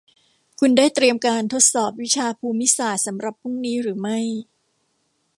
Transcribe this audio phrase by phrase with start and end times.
[0.59, 4.19] คุณได้เตรียมการทดสอบวิชาภูมิศาสตร์สำหรับพรุ่งนี้หรือไม่